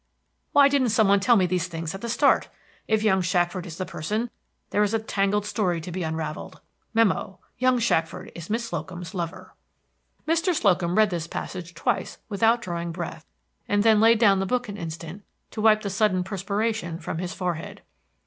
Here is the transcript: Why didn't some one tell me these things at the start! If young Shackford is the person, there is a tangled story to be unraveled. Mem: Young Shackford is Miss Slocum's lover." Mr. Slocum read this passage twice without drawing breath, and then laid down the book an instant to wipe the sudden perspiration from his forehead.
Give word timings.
Why 0.51 0.67
didn't 0.67 0.89
some 0.89 1.07
one 1.09 1.19
tell 1.19 1.35
me 1.35 1.45
these 1.45 1.67
things 1.67 1.93
at 1.93 2.01
the 2.01 2.09
start! 2.09 2.49
If 2.87 3.03
young 3.03 3.21
Shackford 3.21 3.67
is 3.67 3.77
the 3.77 3.85
person, 3.85 4.31
there 4.71 4.81
is 4.81 4.95
a 4.95 4.99
tangled 4.99 5.45
story 5.45 5.79
to 5.79 5.91
be 5.91 6.01
unraveled. 6.01 6.59
Mem: 6.95 7.35
Young 7.59 7.77
Shackford 7.77 8.31
is 8.33 8.49
Miss 8.49 8.67
Slocum's 8.69 9.13
lover." 9.13 9.53
Mr. 10.27 10.55
Slocum 10.55 10.97
read 10.97 11.11
this 11.11 11.27
passage 11.27 11.75
twice 11.75 12.17
without 12.29 12.63
drawing 12.63 12.91
breath, 12.91 13.27
and 13.67 13.83
then 13.83 13.99
laid 14.01 14.17
down 14.17 14.39
the 14.39 14.47
book 14.47 14.67
an 14.67 14.75
instant 14.75 15.23
to 15.51 15.61
wipe 15.61 15.81
the 15.83 15.89
sudden 15.91 16.23
perspiration 16.23 16.97
from 16.97 17.19
his 17.19 17.35
forehead. 17.35 17.83